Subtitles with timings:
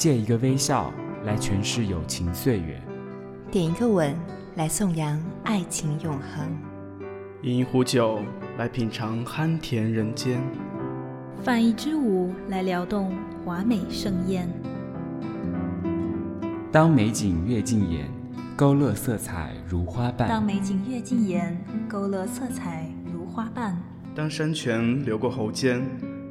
[0.00, 0.90] 借一个微笑
[1.26, 2.80] 来诠释友情岁月，
[3.50, 4.16] 点一个吻
[4.54, 6.58] 来颂扬爱情永恒，
[7.42, 8.18] 饮一壶酒
[8.56, 10.40] 来品尝酣甜人间，
[11.42, 13.12] 泛一支舞来撩动
[13.44, 14.48] 华美盛宴。
[16.72, 18.08] 当美景越近眼，
[18.56, 23.76] 勾勒色彩如花瓣；当美景越近眼，勾勒色彩如花瓣；
[24.14, 25.86] 当山泉流过喉间，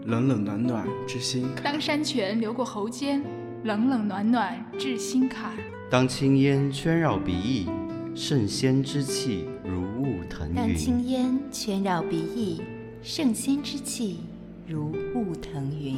[0.07, 1.48] 冷冷暖暖之心。
[1.55, 3.21] 坎；当山泉流过喉间。
[3.63, 5.52] 冷冷暖暖至心坎。
[5.90, 7.68] 当青烟圈绕鼻翼，
[8.16, 10.55] 圣仙之气如雾腾云。
[10.55, 12.62] 当青烟圈绕鼻翼，
[13.02, 14.22] 圣仙之气
[14.66, 15.98] 如雾腾云。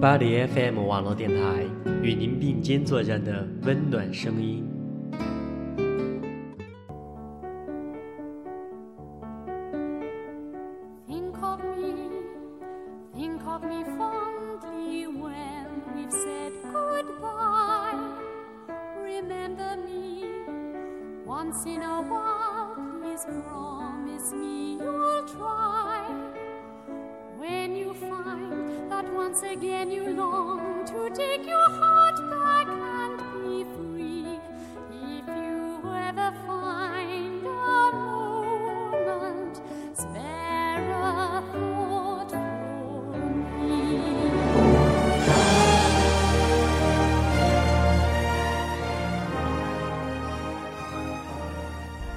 [0.00, 1.64] 巴黎 FM 网络电台
[2.00, 4.64] 与您并肩作战的温暖声音。
[19.02, 20.24] Remember me
[21.24, 22.76] once in a while.
[23.00, 26.06] Please promise me you'll try.
[27.36, 32.01] When you find that once again you long to take your heart.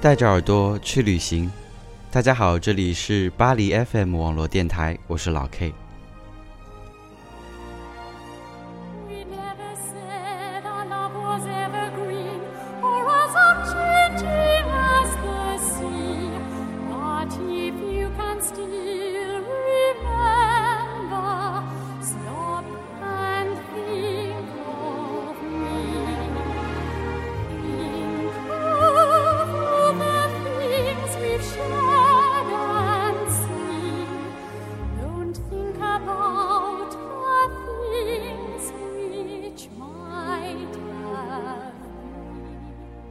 [0.06, 1.50] 带着耳朵去旅行，
[2.12, 5.74] 大家好，这里是巴黎 FM 网络电台，我是老 K。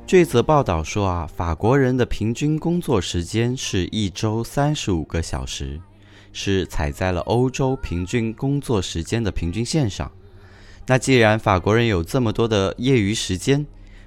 [0.08, 5.82] 这则报道说啊，法国人的平均工作时间是一周三十五个小时，
[6.32, 10.12] 是踩在了欧洲平均工作时间的平均线上。
[10.86, 13.66] 那既然法国人有这么多的业余时间，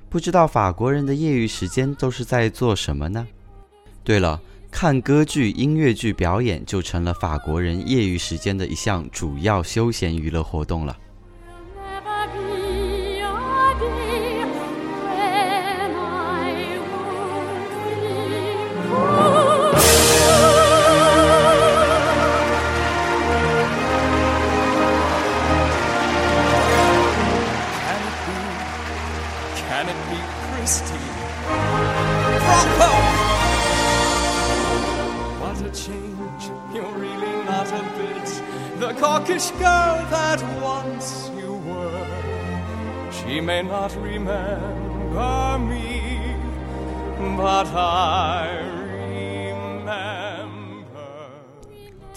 [0.08, 3.26] 不知道法国人的业余时间都是在做什么呢？
[4.04, 10.96] 对了，看歌剧、音乐剧表演就成了法国人业余时间的一项主要休闲娱乐活动了。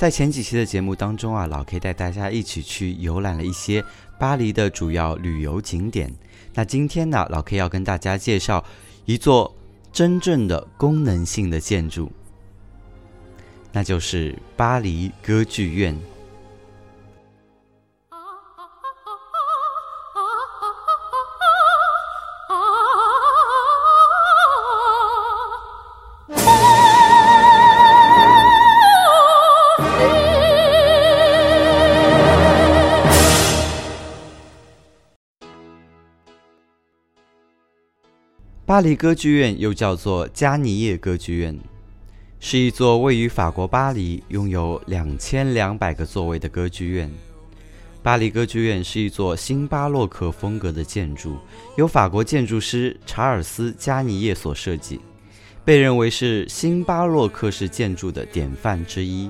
[0.02, 3.86] 在前几期的节目当中啊，老 K 带大家一起去游览了一些
[4.18, 6.12] 巴黎的主要旅游景点。
[6.56, 8.66] 那今天呢，老 K 要跟大家介绍
[9.06, 9.56] 一座
[9.94, 12.12] 真正的功能性的建筑，
[13.72, 15.96] 那就是巴黎歌剧院。
[38.82, 41.56] 巴黎歌剧院又叫做加尼叶歌剧院，
[42.40, 47.08] 是一座位于法国巴黎、拥有两千两百个座位的歌剧院。
[48.02, 51.38] 巴黎歌剧院是一座新巴洛克风格的建筑，
[51.78, 55.00] 由法国建筑师查尔斯·加尼叶所设计，
[55.64, 59.30] 被认为是新巴洛克式建筑的典范之一。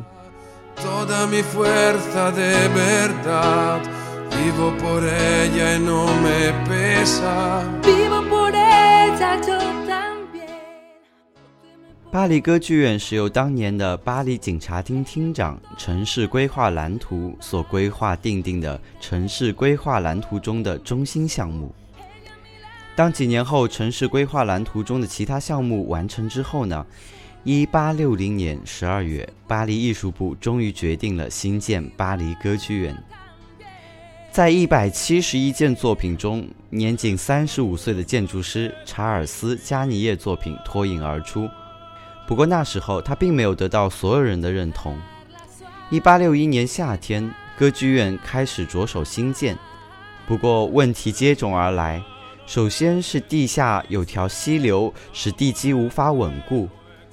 [12.12, 21.74] 巴黎歌剧院是由当年的巴黎警察厅厅长城市规划蓝图所规划定定的城市规划蓝图中的中心项目。
[22.96, 26.86] 当几年后城市规划蓝图中的其他项目完成之后呢？
[27.44, 32.96] 一八六零年十二月，巴黎艺术部终于决定了新建巴黎歌剧院。
[34.32, 41.50] 在一百七十一件作品中，年仅三十五岁的建筑师查尔斯·加尼耶作品脱颖而出。
[42.26, 44.98] 不过那时候他并没有得到所有人的认同。
[45.90, 49.58] 一八六一年夏天，歌剧院开始着手兴建，
[50.26, 52.02] 不过问题接踵而来。
[52.46, 56.70] 首先是地下有条溪流，使地基无法稳固；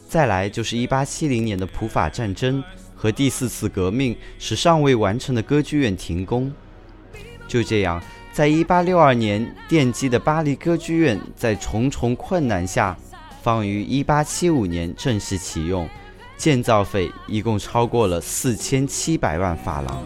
[0.07, 2.63] 再来就是一八七零年的普法战争
[2.95, 6.53] 和第四次革命，使尚未完成的歌剧院停工。
[7.49, 8.01] 就这样，
[8.33, 12.97] 在一八六二年奠基的巴黎歌剧院，在重重困难下。
[13.41, 15.89] 放于一八七五年正式启用，
[16.37, 20.03] 建造费一共超过了四千七百万法郎。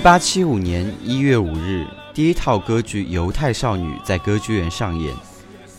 [0.00, 5.14] 一八七五年一月五日，第一套歌剧《犹太少女》在歌剧院上演，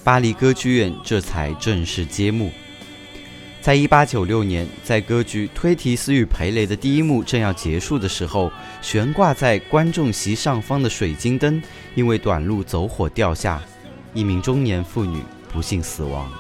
[0.04, 2.52] 巴黎歌剧院这才正式揭幕。
[3.62, 11.60] 在一八九六年，在歌剧《推提斯与培雷》的第一幕正要结束的时候，悬挂在观众席上方的水晶灯
[11.96, 13.60] 因为短路走火掉下，
[14.14, 15.20] 一名中年妇女
[15.52, 16.32] 不幸死亡。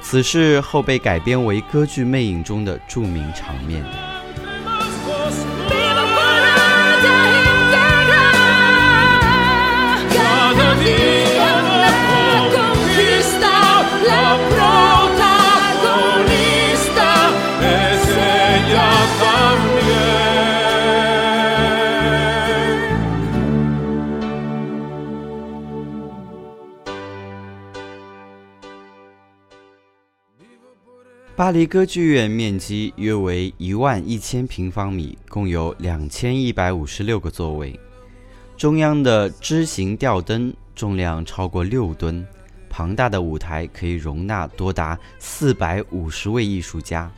[0.00, 3.84] 此事后被改编为歌剧《魅影》中的著名场面。
[31.36, 37.80] 巴黎歌剧院面积约为一万一千平方米，共有两千一百五十六个座位。
[38.58, 42.26] 中央的枝形吊灯重量超过六吨，
[42.70, 47.12] 庞大的舞台可以容纳多达四百五十位艺术家。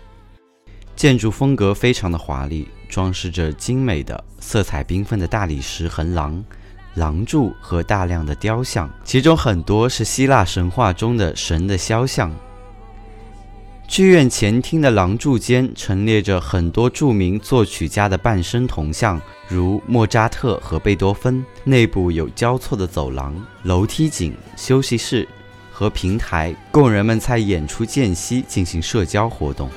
[0.96, 6.44] 建筑风格非常的华丽，装饰着精美的、色彩缤纷的大理石横廊、
[6.94, 12.34] 廊柱和大量的雕像，其中很多是希腊神话中的神的肖像。
[13.86, 19.20] 剧院前厅的廊柱间陈列着很多著名作曲家的半身铜像，
[19.52, 21.44] 如莫扎特和贝多芬。
[21.64, 25.28] 内部有交错的走廊、楼梯井、休息室
[25.70, 29.68] 和平台，供人们在演出间隙进行社交活动。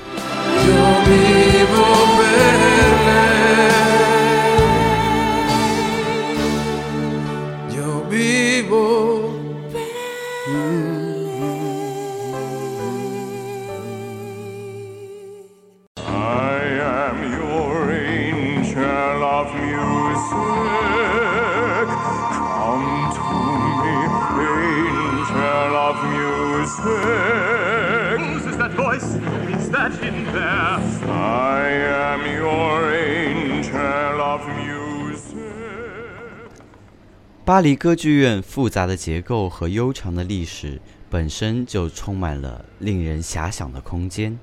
[37.45, 44.39] 巴黎歌剧院复杂的结构和悠长的历史本身就充满了令人遐想的空间。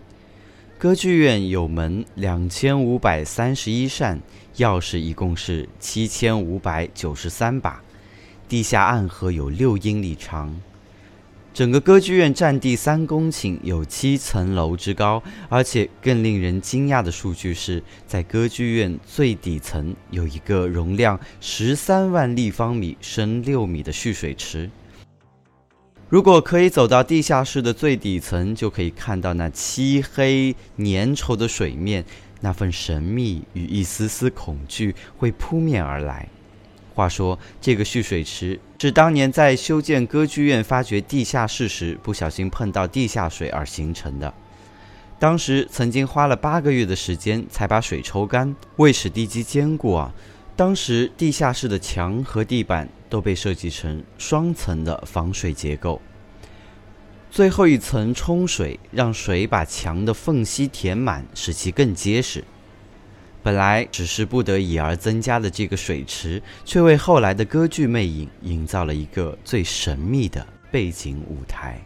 [0.83, 4.21] 歌剧院有门两千五百三十一扇，
[4.57, 7.81] 钥匙一共是七千五百九十三把，
[8.49, 10.61] 地下暗河有六英里长。
[11.55, 24.69] 整个歌剧院占地三公顷，有七层楼之高，而且更令人惊讶的数据是，在歌剧院最底层有一个容量十三万立方米、深六米的蓄水池。
[26.13, 32.05] 如果可以走到地下室的最底层，就可以看到那漆黑粘稠的水面，
[32.43, 36.29] 那份神秘与一丝丝恐惧会扑面而来。
[36.95, 44.35] 话说，这个蓄水池是当年在修建歌剧院、发掘地下室时不小心碰到地下水而形成的。
[45.19, 48.55] 当时曾经花了八个月的时间才把水抽干。
[48.77, 50.13] 为使地基坚固啊，
[50.55, 56.01] 当时地下室的墙和地板都被设计成双层的防水结构。
[57.31, 62.45] 最后一层冲水，让水把墙的缝隙填满，使其更结实。
[63.43, 71.81] 本来只是不得已而增加的这个水池，却为后来的歌剧《魅影》营造了一个最神秘的背景舞台。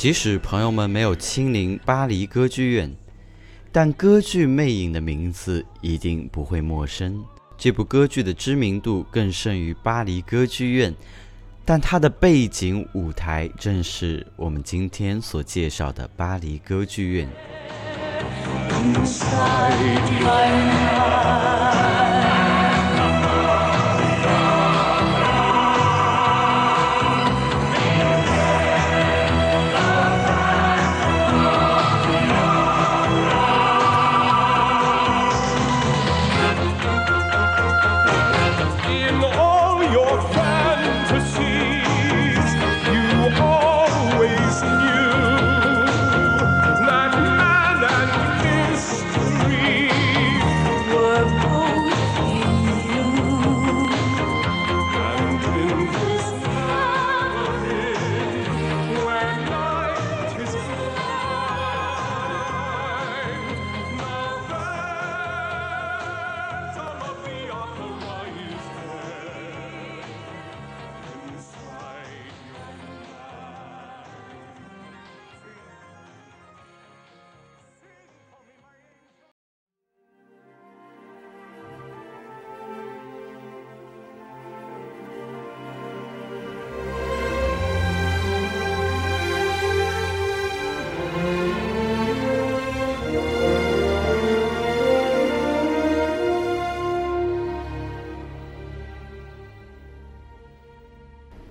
[0.00, 2.90] 即使朋友们没有亲临巴黎歌剧院，
[3.70, 7.22] 但歌剧《魅影》的名字一定不会陌生。
[7.58, 10.94] 这部歌剧的知名度更胜于巴黎歌剧院，
[11.66, 17.28] 但它的背景舞台正是我们今天所介绍的巴黎歌剧院。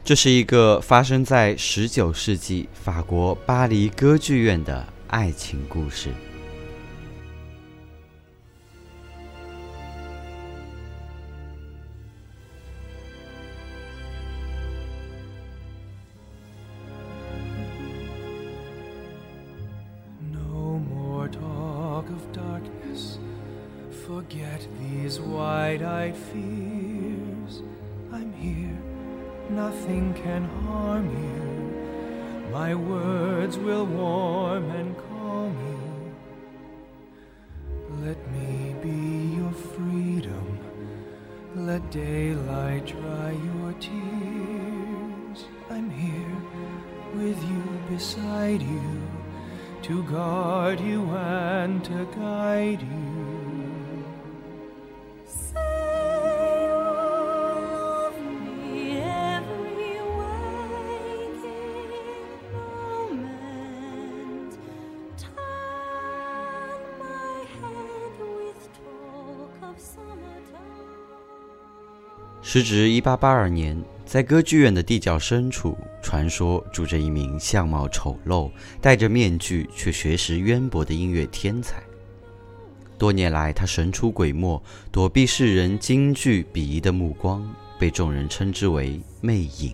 [0.09, 6.09] 这是一个发生在十九世纪法国巴黎歌剧院的爱情故事。
[41.55, 45.45] Let daylight dry your tears.
[45.71, 46.37] I'm here
[47.15, 49.01] with you, beside you,
[49.81, 53.18] to guard you and to guide you.
[72.51, 78.49] 时值一八八二年，在歌剧院的地窖深处，传说住着一名相貌丑陋、
[78.81, 81.79] 戴着面具却学识渊博的音乐天才。
[82.97, 84.59] 多年来，他神出鬼没，
[84.91, 89.71] 躲避世人惊惧鄙夷的目光，被众人称之为“魅影”。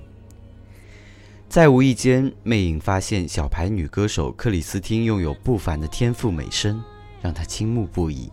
[1.48, 6.84] 在无意间，魅影发现小牌女歌手克里斯汀拥有不凡的天赋美声，
[7.22, 8.29] 让他倾慕不已。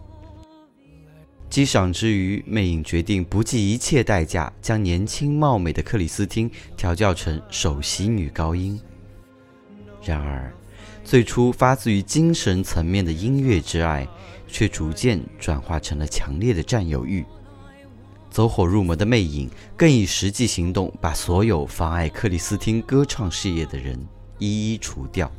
[1.53, 8.81] 激赏之余，魅影决定不计一切代价将年轻貌美的克里斯汀调教成首席女高音。
[10.03, 10.51] 然而，
[11.05, 14.09] 最初发自于精神层面的音乐之爱，
[14.49, 17.23] 却逐渐转化成了强烈的占有欲。
[18.31, 24.03] 走火入魔的魅影更以实际行动把所有妨碍克里斯汀歌唱事业的人
[24.39, 25.31] 一一除掉。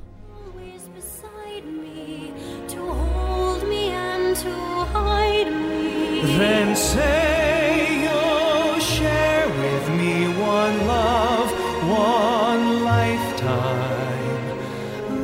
[6.26, 11.52] then say you'll share with me one love
[11.86, 14.48] one lifetime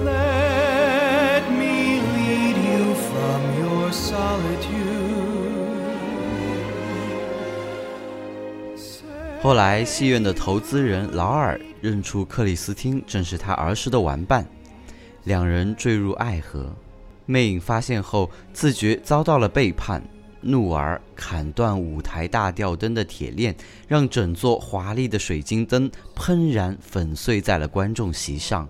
[0.04, 4.90] let me lead you from your solitude
[9.42, 14.46] 后来戏院的投资人劳尔认出克里斯汀正是他儿时的玩伴
[15.24, 16.76] 两人坠入爱河
[17.26, 20.04] 魅影发现后自觉遭到了背叛
[20.42, 23.56] 怒而砍断舞台大吊灯的铁链，
[23.88, 28.68] 让整座华丽的水晶灯喷然粉碎在了观众席上。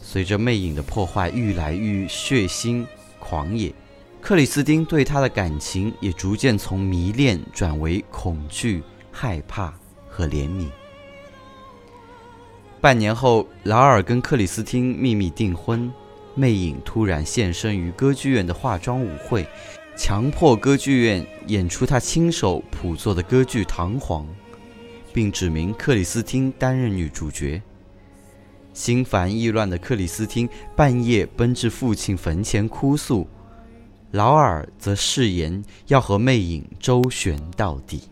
[0.00, 2.86] 随着魅影的破坏愈来愈血腥
[3.18, 3.74] 狂野，
[4.20, 8.82] 克里斯汀对他的感情也逐渐从迷恋转为恐惧。
[9.10, 9.74] 害怕
[10.08, 10.68] 和怜悯。
[12.80, 15.92] 半年后，劳尔跟克里斯汀秘密订婚。
[16.36, 19.44] 魅影突然现身于歌剧院的化妆舞会，
[19.98, 24.22] 强迫歌剧院演出他亲手谱作的歌剧《唐璜》，
[25.12, 27.60] 并指明克里斯汀担任女主角。
[28.72, 33.26] 心烦意乱的克里斯汀半夜奔至父亲坟前哭诉，
[34.12, 38.02] 劳尔则誓言要和魅影周旋到底。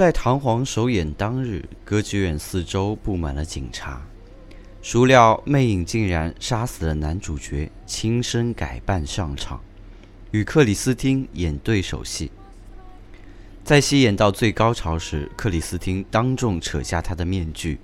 [0.00, 4.00] 在唐皇首演当日，歌剧院四周布满了警察。
[4.80, 9.60] 孰料魅影竟然杀死了男主角，亲身改扮上场，
[10.30, 12.32] 与克里斯汀演对手戏。
[13.62, 17.78] 在戏演到最高潮时，克里斯汀当众扯下他的面具。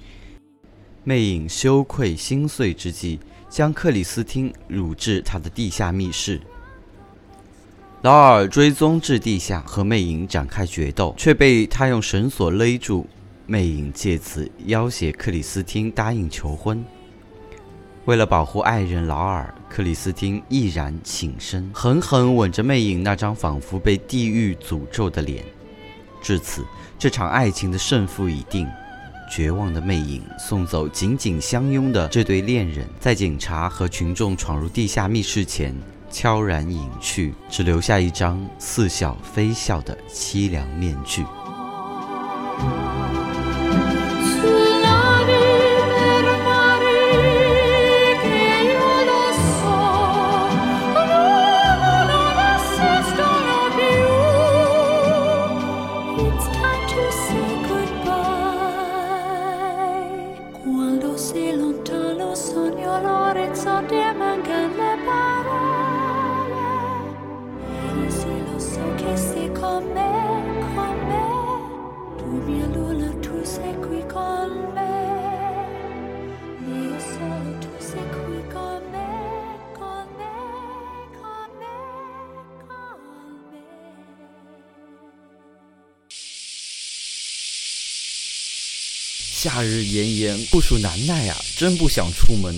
[1.05, 6.41] 魅影羞愧心碎之际，将克里斯汀掳至他的地下密室。
[8.03, 13.07] 劳尔追踪至地下，和魅影展开决斗，却被他用绳索勒住。
[13.47, 16.85] 魅影借此要挟克里斯汀答应求婚。
[18.05, 25.45] 为了保护爱人劳尔，克里斯汀毅然挺身，狠狠吻着魅影那张仿佛被地狱诅咒的脸。
[26.21, 26.65] 至此，
[26.99, 28.69] 这场爱情的胜负已定。
[29.29, 35.75] 绝望的魅影送走紧紧相拥的这对恋人，在警察和群众闯入地下密室前。
[36.11, 41.25] 悄然隐去，只留下一张似笑非笑的凄凉面具。
[89.57, 92.55] 夏日炎炎，酷暑难耐啊，真不想出门。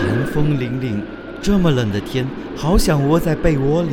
[0.00, 1.00] 寒风凛凛，
[1.40, 3.90] 这么冷的天，好想窝在被窝里。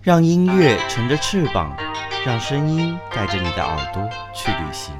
[0.00, 1.76] 让音乐乘着翅膀，
[2.24, 4.02] 让声音带着你的耳朵
[4.34, 4.94] 去旅行。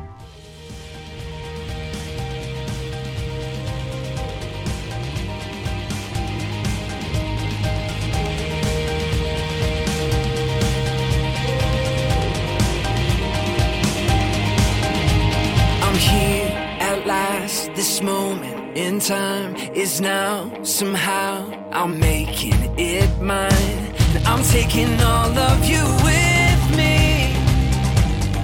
[18.75, 20.51] In time is now.
[20.63, 23.95] Somehow I'm making it mine.
[24.27, 27.35] I'm taking all of you with me.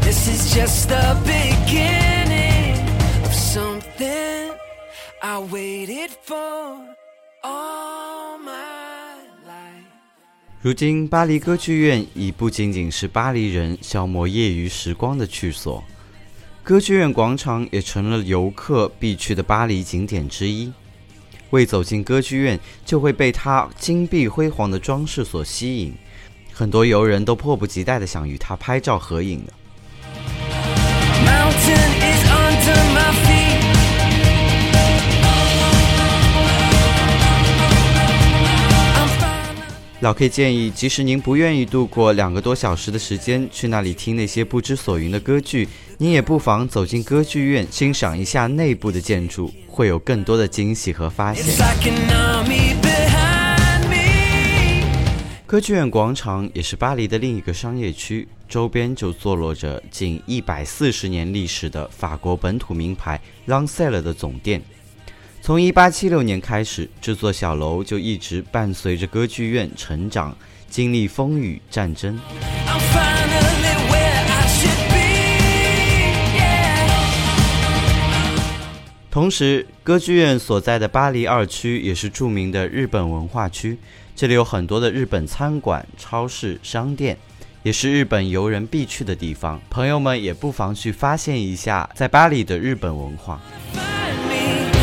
[0.01, 2.79] This is just the beginning
[3.25, 4.53] of something
[5.23, 6.37] I waited for
[7.45, 9.85] all my life.
[10.63, 15.83] 如今，巴黎歌剧院已不仅仅是巴黎人消磨业余时光的去所，
[16.71, 20.73] 歌剧院广场也成了游客必去的巴黎景点之一。
[21.51, 25.93] 未走进歌剧院，就会被它金碧辉煌的装饰所吸引，
[26.53, 29.53] 很多游人都迫不及待的想与它拍照合影呢。
[40.01, 51.55] 老 K 建议，即使您不愿意度过两个多小时的时间去那里听那些不知所云的歌剧，您也不妨走进歌剧院，欣赏一下内部的建筑，会有更多的惊喜和发现。
[55.47, 64.63] 歌剧院广场也是巴黎的另一个商业区，周边就坐落着近一百四十年历史的法国本土名牌 l a n c e l 的总店。
[65.43, 70.37] 从1876年开始，这座小楼就一直伴随着歌剧院成长，
[70.69, 72.21] 经历风雨战争。
[79.11, 83.79] 同时，歌剧院所在的巴黎二区也是著名的日本文化区，
[84.15, 87.17] 这里有很多的日本餐馆、超市、商店，
[87.63, 89.59] 也是日本游人必去的地方。
[89.71, 93.41] 朋友们也不妨去发现一下在巴黎的日本文化。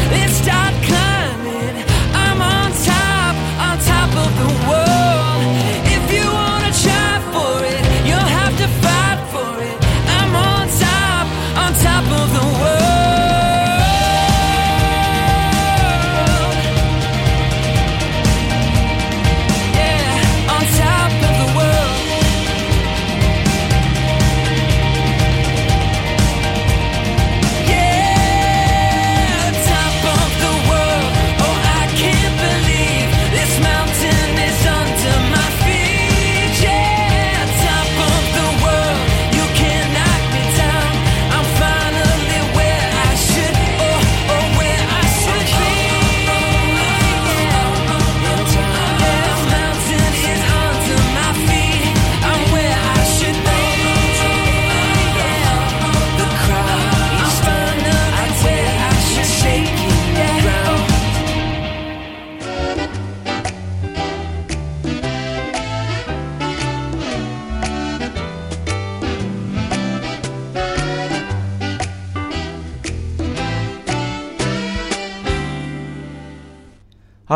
[0.10, 0.97] It's time.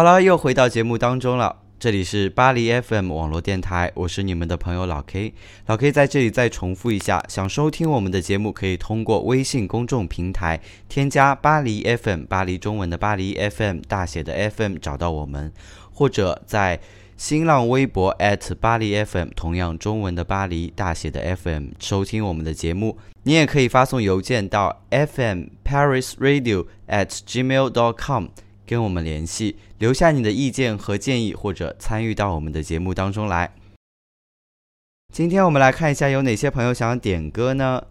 [0.01, 1.57] 好了，又回到节目当中了。
[1.79, 5.31] 这里是巴黎 FM 网络电台，我是你们的朋友老 K。
[5.67, 10.59] 老 K 在这里再重复一下，想收听我们的节目，可以通过微信公众平台
[10.89, 15.53] 添加巴黎 FM，巴黎中文的巴黎 FM 大写的 FM 找到我们，
[15.93, 16.79] 或者在
[17.15, 18.17] 新浪微博
[18.59, 22.97] 巴黎 FM 同样中文的巴黎大写的 FM 收听我们的节目。
[23.21, 25.43] 你也可以发送邮件到 FM
[28.71, 33.53] 跟我们联系，留下你的意见和建议，或者参与到我们的节目当中来。
[35.13, 37.83] 今天我们来看一下有哪些朋友想要点歌呢？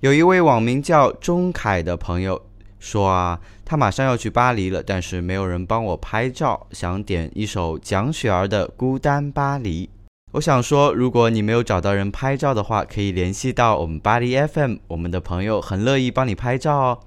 [0.00, 2.42] 有一位网名叫钟凯的朋友
[2.78, 9.86] 说啊，他马上要去巴黎了，但是没有人帮我拍照，想点一首蒋雪儿的《孤单巴黎》。
[10.32, 16.98] 我想说，如果你没有找到人拍照的话，可以联系到我们巴黎 FM，我们的朋友很乐意帮你拍照哦。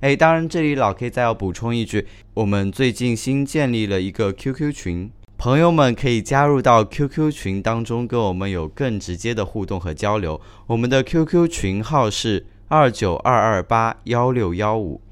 [0.00, 10.40] 哎，当然，这里老 K 再要补充一句，我们最近新建立了一个 QQ 群，朋友们可以加入到 QQ 群当中，跟我们有更直接的互动和交流。
[10.66, 15.02] 我们的 QQ 群号是二九二二八幺六幺五，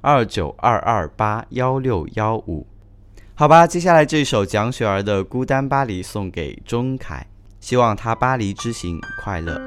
[0.00, 2.64] 二九二二八幺六幺五。
[3.34, 7.26] 好吧，接下来这首蒋雪儿的《孤单巴黎》送给钟凯，
[7.58, 9.60] 希望他巴黎之行快乐。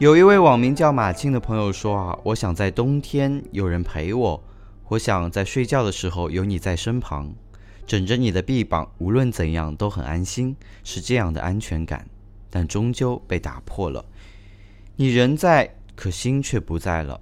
[0.00, 4.42] 有一位网名叫马庆的朋友说啊我想在冬天有人陪我
[4.88, 7.30] 我想在睡觉的时候有你在身旁。
[7.86, 12.08] 枕着你的臂膀无论怎样都很安心是这样的安全感。
[12.48, 14.02] 但终究被打破了。
[14.96, 17.20] 你人在可心却不在了。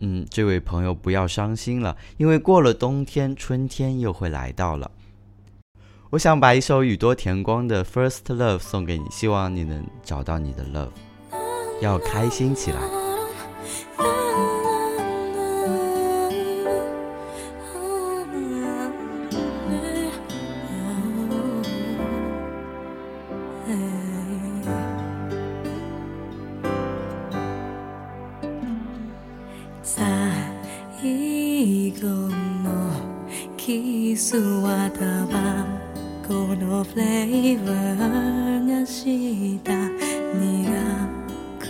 [0.00, 4.90] 嗯这位朋友不要伤心了因为过了冬天春天又会来到了。
[6.10, 10.90] 我想把一首宇多田光的 first love 送给你希望你能找到你的 love
[11.80, 13.00] 要开心起来。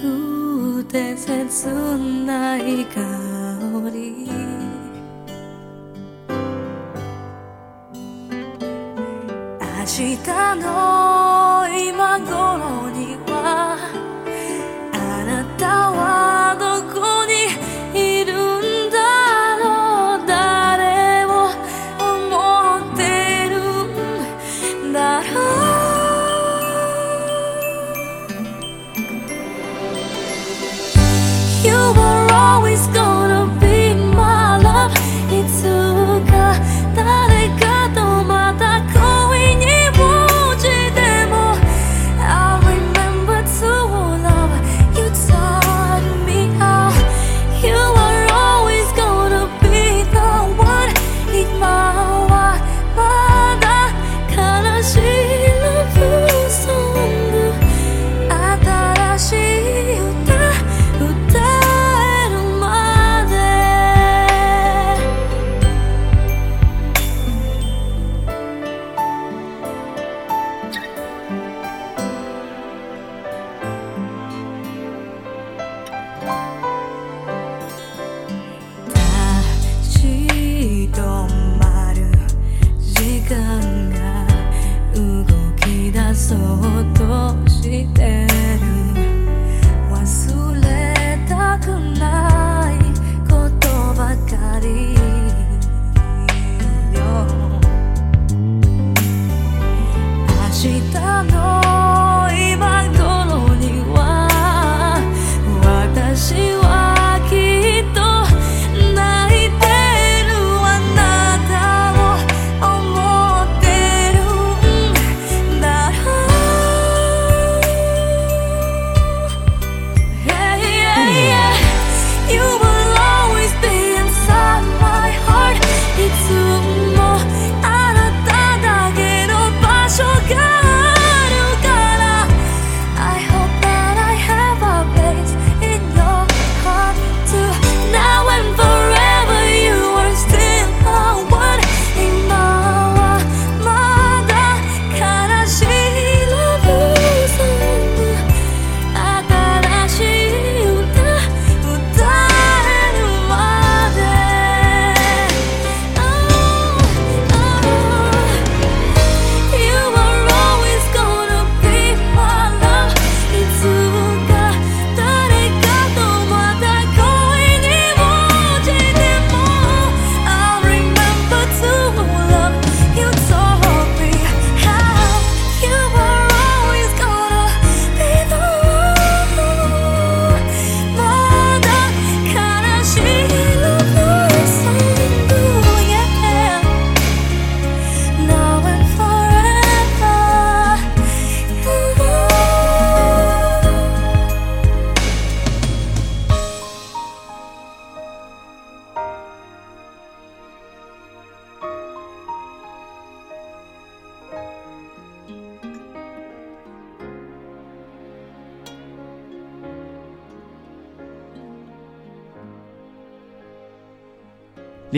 [0.01, 1.69] くて切
[2.27, 3.01] ない香
[3.93, 4.31] り。
[9.61, 11.10] 明日の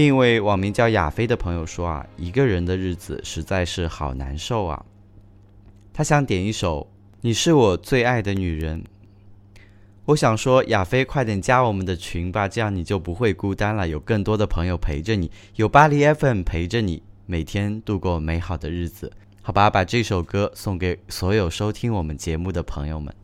[0.03, 4.85] 另一位网名叫亚飞的朋友说啊，一个人的日子实在是好难受啊。
[5.93, 6.89] 他想点一首
[7.21, 8.83] 《你是我最爱的女人》。
[10.07, 19.13] 我想说，亚飞快点加我们的群吧，这样你就不会孤单了，有更多的朋友陪着你，有巴黎 FM 陪着你，每天度过美好的日子。
[19.41, 23.15] 好吧，把这首歌送给所有收听我们节目的朋友们。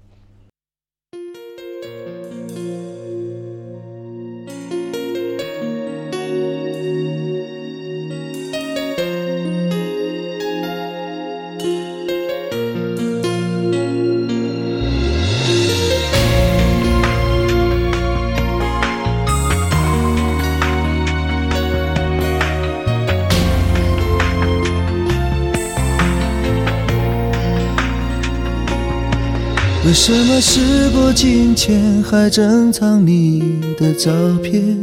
[29.89, 33.43] 为什么时过境迁还珍藏你
[33.79, 34.13] 的照
[34.43, 34.77] 片？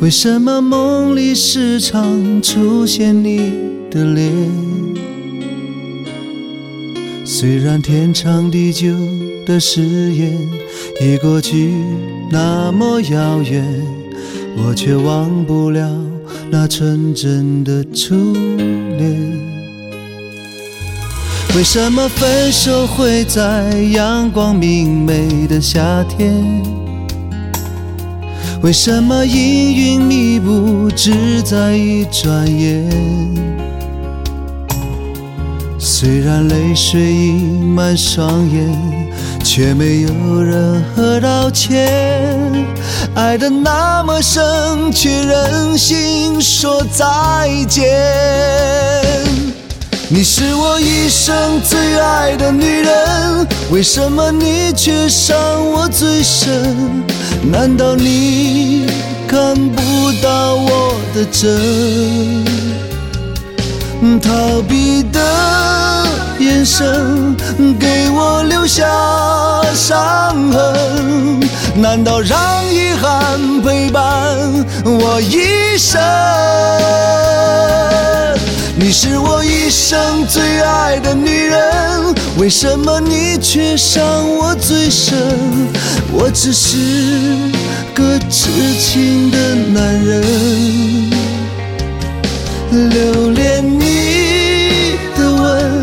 [0.00, 3.54] 为什么梦里时常出现你
[3.90, 4.30] 的脸？
[7.24, 8.88] 虽然天长地久
[9.46, 9.80] 的誓
[10.12, 10.30] 言
[11.00, 11.72] 已过去
[12.30, 13.64] 那么遥远，
[14.58, 15.90] 我却忘不了
[16.50, 19.51] 那纯真的初恋。
[21.54, 26.42] 为什么分手会在阳光明媚的夏天？
[28.62, 32.88] 为什么阴云密布只在一转眼？
[35.78, 37.32] 虽然泪水溢
[37.62, 39.12] 满双眼，
[39.44, 42.50] 却没有任何道歉。
[43.14, 49.01] 爱得那么深，却忍心说再见。
[50.14, 55.34] 你是我一生最爱的女人，为什么你却伤
[55.70, 57.02] 我最深？
[57.50, 58.86] 难道你
[59.26, 62.44] 看不到我的真？
[64.20, 65.18] 逃避的
[66.38, 67.34] 眼神
[67.80, 68.84] 给我留下
[69.72, 69.96] 伤
[70.52, 71.40] 痕，
[71.74, 72.38] 难道让
[72.70, 74.04] 遗憾陪伴
[74.84, 75.98] 我一生？
[78.84, 84.02] 你是我一生最爱的女人，为什么你却伤
[84.36, 85.16] 我最深？
[86.12, 86.76] 我只是
[87.94, 89.38] 个痴情的
[89.72, 90.20] 男人，
[92.90, 95.80] 留恋你的吻，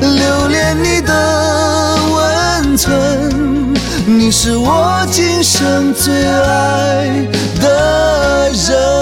[0.00, 3.72] 留恋你的温存，
[4.06, 7.26] 你是我今生最爱
[7.60, 9.00] 的人。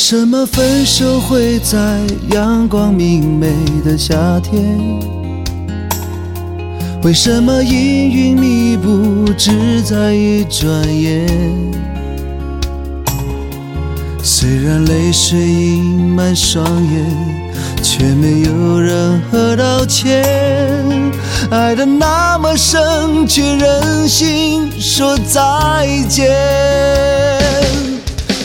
[0.00, 3.48] 为什么分手会在阳光明媚
[3.84, 4.58] 的夏天？
[7.02, 11.28] 为什么阴云密布，只在一转眼？
[14.22, 20.24] 虽然泪水盈满双眼，却没有任何道歉。
[21.50, 26.79] 爱的那么深，却忍心说再见。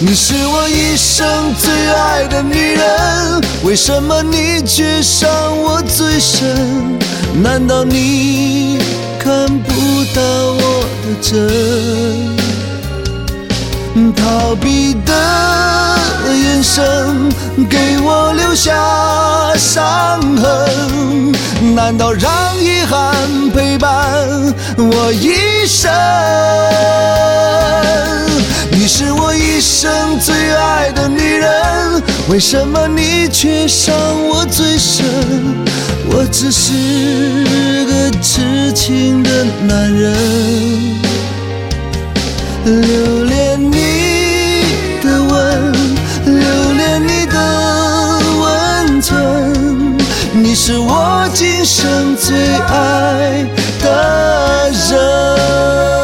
[0.07, 5.27] 你是我一生最爱的女人，为什么你却伤
[5.63, 6.99] 我最深？
[7.41, 8.77] 难道你
[9.17, 9.73] 看不
[10.13, 12.35] 到我的真？
[14.15, 15.11] 逃避的
[16.27, 17.27] 眼神
[17.67, 18.71] 给我留下
[19.57, 21.33] 伤痕，
[21.73, 22.31] 难道让
[22.63, 24.21] 遗憾陪伴
[24.77, 25.91] 我一生？
[28.85, 33.95] 你是我一生最爱的女人，为什么你却伤
[34.27, 35.03] 我最深？
[36.07, 36.71] 我只是
[37.87, 40.13] 个痴情的男人。
[42.63, 44.61] 留恋你
[45.01, 45.73] 的吻，
[46.25, 49.97] 留恋你的温存，
[50.31, 53.47] 你是我今生最爱
[53.81, 55.94] 的人。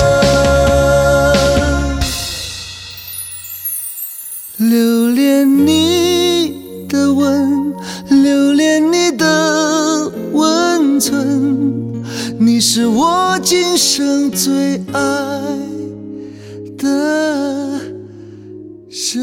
[13.82, 15.42] 生最爱
[16.78, 17.82] 的
[18.88, 19.20] 人。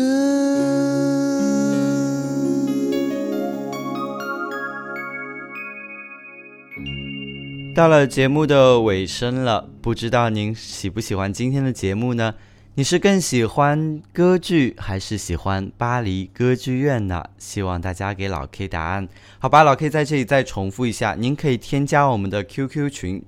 [7.73, 12.35] 到了节目的尾声了，不知道您喜不喜欢今天的节目呢？
[12.75, 17.25] 你是更喜欢歌剧还是喜欢巴黎歌剧院呢？
[17.39, 19.09] 希望大家给老 K 答案。
[19.39, 23.23] 好吧，老 K 在这里再重复一下，您可以添加我们的 QQ 群，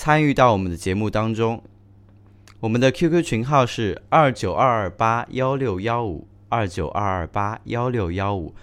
[0.00, 1.62] 参与到我们的节目当中。
[2.60, 8.54] 我们的 QQ 群号是二九二二八幺六幺五二九二二八幺六幺五。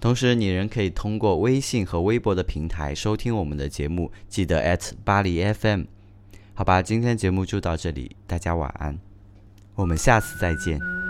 [0.00, 5.84] 同时，你仍可以通过微信和微博的平台收听我们的节目，记得 at 巴黎 FM。
[6.52, 8.98] 好吧，今天节目就到这里，大家晚安。
[9.76, 11.01] 我们下次再见。